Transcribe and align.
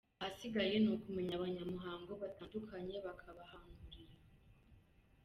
Ahasigaye 0.21 0.75
ni 0.79 0.89
ukumenya 0.95 1.33
abanyamuhango 1.35 2.11
batanduye, 2.21 2.95
bakabahamurira! 3.05 4.15